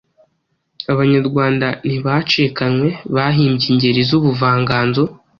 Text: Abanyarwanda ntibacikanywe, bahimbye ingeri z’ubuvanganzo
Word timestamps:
Abanyarwanda 0.91 1.67
ntibacikanywe, 1.87 2.89
bahimbye 3.15 3.65
ingeri 3.71 4.01
z’ubuvanganzo 4.09 5.03